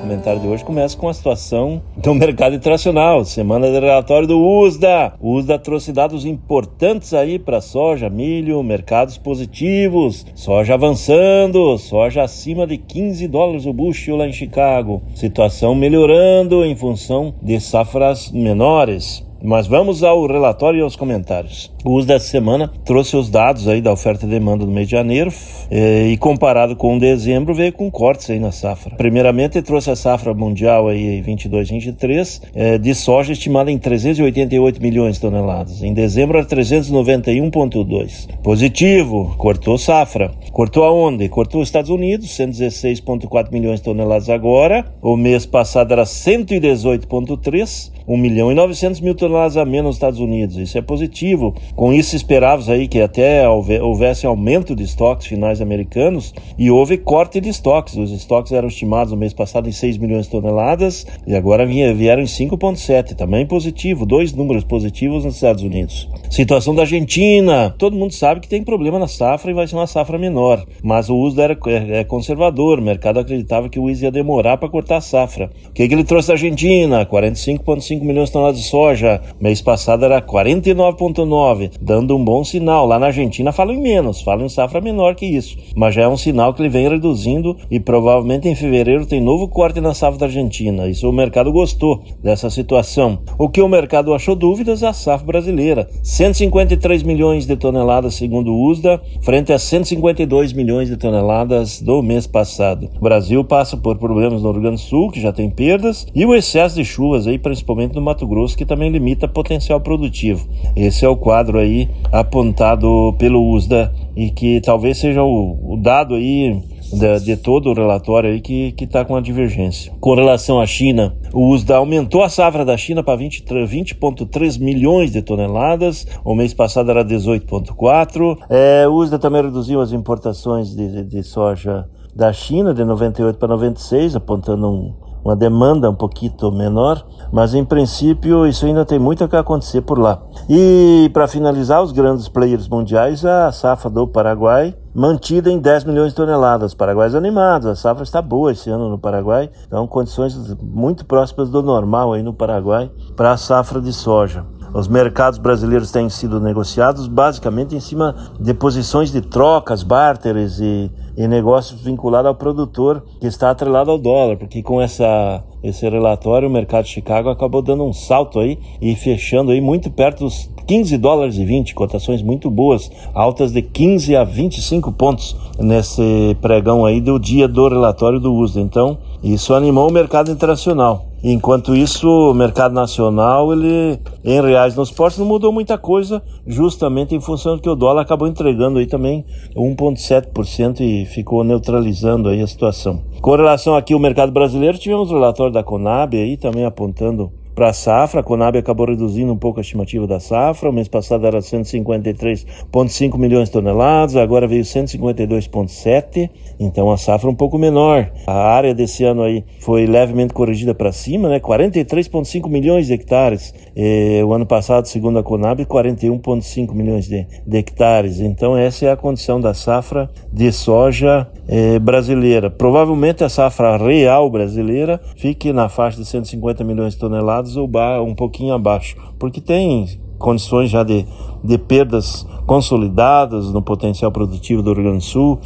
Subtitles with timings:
[0.00, 3.22] Comentário de hoje começa com a situação do mercado internacional.
[3.22, 5.12] Semana de relatório do USDA.
[5.20, 12.66] O USDA trouxe dados importantes aí para soja, milho, mercados positivos, soja avançando, soja acima
[12.66, 15.02] de 15 dólares o bushel lá em Chicago.
[15.14, 19.29] Situação melhorando em função de safras menores.
[19.42, 21.72] Mas vamos ao relatório e aos comentários.
[21.82, 24.92] O uso dessa semana trouxe os dados aí da oferta e demanda do mês de
[24.92, 25.32] janeiro
[25.70, 28.96] eh, e comparado com dezembro veio com cortes aí na safra.
[28.96, 35.22] Primeiramente trouxe a safra mundial aí 22-23 eh, de soja estimada em 388 milhões de
[35.22, 35.82] toneladas.
[35.82, 38.28] Em dezembro era 391,2.
[38.42, 40.32] Positivo, cortou safra.
[40.52, 41.28] Cortou aonde?
[41.30, 44.84] Cortou os Estados Unidos, 116,4 milhões de toneladas agora.
[45.00, 50.20] O mês passado era 118,3 1 milhão e 900 mil toneladas a menos nos Estados
[50.20, 50.56] Unidos.
[50.56, 51.54] Isso é positivo.
[51.76, 57.40] Com isso, esperávamos aí que até houvesse aumento de estoques finais americanos e houve corte
[57.40, 57.96] de estoques.
[57.96, 62.22] Os estoques eram estimados no mês passado em 6 milhões de toneladas e agora vieram
[62.22, 63.14] em 5,7.
[63.14, 66.08] Também positivo, dois números positivos nos Estados Unidos.
[66.30, 67.74] Situação da Argentina.
[67.78, 70.64] Todo mundo sabe que tem problema na safra e vai ser uma safra menor.
[70.82, 72.78] Mas o uso era é, é conservador.
[72.78, 75.50] O mercado acreditava que o uso ia demorar para cortar a safra.
[75.68, 77.04] O que, que ele trouxe da Argentina?
[77.04, 79.19] 45,5 5 milhões de toneladas de soja.
[79.40, 82.86] Mês passado era 49,9, dando um bom sinal.
[82.86, 85.56] Lá na Argentina falam em menos, falam em safra menor que isso.
[85.76, 89.48] Mas já é um sinal que ele vem reduzindo e provavelmente em fevereiro tem novo
[89.48, 90.88] corte na safra da Argentina.
[90.88, 93.20] Isso o mercado gostou dessa situação.
[93.38, 95.88] O que o mercado achou dúvidas é a safra brasileira.
[96.02, 102.26] 153 milhões de toneladas segundo o USDA, frente a 152 milhões de toneladas do mês
[102.26, 102.88] passado.
[102.98, 106.24] O Brasil passa por problemas no Rio Grande do Sul, que já tem perdas, e
[106.24, 110.48] o excesso de chuvas aí, principalmente do Mato Grosso, que também limita potencial produtivo.
[110.76, 116.14] Esse é o quadro aí apontado pelo USDA e que talvez seja o, o dado
[116.14, 116.60] aí
[116.92, 119.92] de, de, todo o relatório aí que está com a divergência.
[120.00, 125.12] Com relação à China, o USDA aumentou a safra da China para 20,3 20 milhões
[125.12, 128.38] de toneladas, o mês passado era 18,4.
[128.48, 133.38] É, o USDA também reduziu as importações de, de, de soja da China de 98
[133.38, 134.94] para 96, apontando um,
[135.24, 139.98] uma demanda um pouquinho menor, mas em princípio isso ainda tem muito que acontecer por
[139.98, 140.22] lá.
[140.48, 146.08] E para finalizar, os grandes players mundiais, a safra do Paraguai mantida em 10 milhões
[146.10, 146.74] de toneladas.
[146.74, 151.62] Paraguaios animados, a safra está boa esse ano no Paraguai, então condições muito próximas do
[151.62, 154.44] normal aí no Paraguai para a safra de soja.
[154.72, 160.90] Os mercados brasileiros têm sido negociados basicamente em cima de posições de trocas, barteres e,
[161.16, 166.48] e negócios vinculados ao produtor que está atrelado ao dólar, porque com essa esse relatório,
[166.48, 170.48] o mercado de Chicago acabou dando um salto aí e fechando aí muito perto dos
[170.66, 176.86] 15 dólares e 20, cotações muito boas, altas de 15 a 25 pontos nesse pregão
[176.86, 178.60] aí do dia do relatório do USDA.
[178.60, 181.09] Então, isso animou o mercado internacional.
[181.22, 187.14] Enquanto isso, o mercado nacional, ele em reais nos portos não mudou muita coisa, justamente
[187.14, 189.24] em função de que o dólar acabou entregando aí também
[189.54, 193.02] 1,7% e ficou neutralizando aí a situação.
[193.20, 197.68] Com relação aqui ao mercado brasileiro, tivemos o relatório da Conab aí também apontando para
[197.68, 198.20] a safra.
[198.20, 200.70] A Conab acabou reduzindo um pouco a estimativa da safra.
[200.70, 206.30] O mês passado era 153,5 milhões de toneladas, agora veio 152,7.
[206.58, 208.10] Então a safra um pouco menor.
[208.26, 211.38] A área desse ano aí foi levemente corrigida para cima, né?
[211.38, 213.52] 43,5 milhões de hectares.
[213.76, 218.20] E, o ano passado, segundo a Conab, 41,5 milhões de, de, hectares.
[218.20, 222.48] Então essa é a condição da safra de soja eh, brasileira.
[222.48, 227.68] Provavelmente a safra real brasileira fique na faixa de 150 milhões de toneladas ou
[228.06, 229.86] um pouquinho abaixo, porque tem
[230.18, 231.06] condições já de,
[231.42, 235.38] de perdas consolidadas no potencial produtivo do Rio Grande do Sul,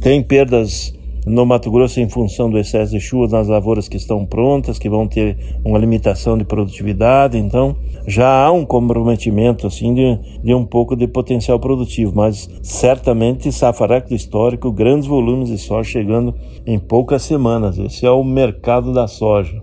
[0.00, 0.92] tem perdas
[1.26, 4.88] no Mato Grosso em função do excesso de chuvas nas lavouras que estão prontas, que
[4.88, 7.76] vão ter uma limitação de produtividade, então
[8.06, 14.04] já há um comprometimento assim de, de um pouco de potencial produtivo, mas certamente safra
[14.10, 16.34] histórico, grandes volumes de soja chegando
[16.66, 17.78] em poucas semanas.
[17.78, 19.62] Esse é o mercado da soja.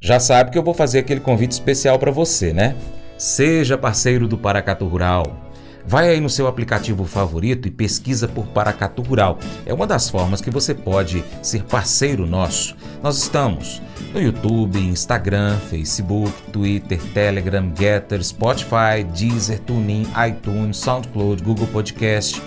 [0.00, 2.74] Já sabe que eu vou fazer aquele convite especial para você, né?
[3.18, 5.49] Seja parceiro do Paracato Rural.
[5.86, 9.38] Vai aí no seu aplicativo favorito e pesquisa por Paracatu Rural.
[9.66, 12.76] É uma das formas que você pode ser parceiro nosso.
[13.02, 13.80] Nós estamos
[14.12, 22.40] no YouTube, Instagram, Facebook, Twitter, Telegram, Getter, Spotify, Deezer, TuneIn, iTunes, SoundCloud, Google Podcast.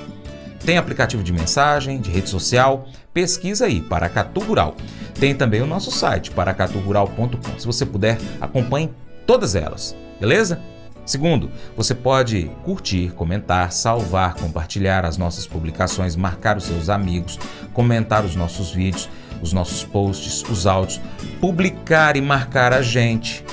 [0.66, 2.88] Tem aplicativo de mensagem, de rede social.
[3.14, 4.76] Pesquisa aí, Paracatu Rural.
[5.20, 7.60] Tem também o nosso site, paracaturural.com.
[7.60, 8.90] Se você puder, acompanhe
[9.26, 10.60] todas elas, beleza?
[11.06, 17.38] Segundo, você pode curtir, comentar, salvar, compartilhar as nossas publicações, marcar os seus amigos,
[17.74, 19.10] comentar os nossos vídeos,
[19.42, 21.02] os nossos posts, os áudios,
[21.42, 23.44] publicar e marcar a gente.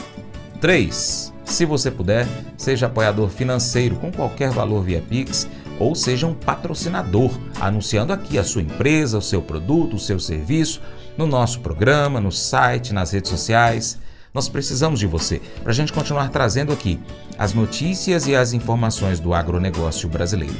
[0.60, 1.32] 3.
[1.44, 5.48] Se você puder, seja apoiador financeiro com qualquer valor via Pix
[5.80, 10.80] ou seja um patrocinador, anunciando aqui a sua empresa, o seu produto, o seu serviço,
[11.16, 13.98] no nosso programa, no site, nas redes sociais.
[14.32, 17.00] Nós precisamos de você para a gente continuar trazendo aqui
[17.36, 20.54] as notícias e as informações do agronegócio brasileiro.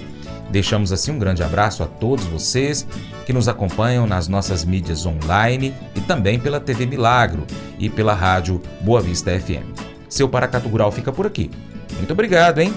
[0.51, 2.87] Deixamos assim um grande abraço a todos vocês
[3.25, 7.47] que nos acompanham nas nossas mídias online e também pela TV Milagro
[7.79, 9.79] e pela rádio Boa Vista FM.
[10.09, 11.51] Seu Paracatu Rural fica por aqui.
[11.97, 12.75] Muito obrigado, hein?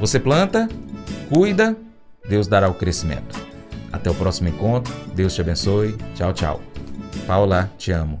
[0.00, 0.68] Você planta,
[1.28, 1.76] cuida,
[2.26, 3.38] Deus dará o crescimento.
[3.92, 4.92] Até o próximo encontro.
[5.14, 5.96] Deus te abençoe.
[6.14, 6.60] Tchau, tchau.
[7.26, 8.20] Paula, te amo.